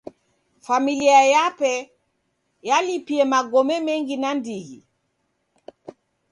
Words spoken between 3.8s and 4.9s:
mengi nandighi.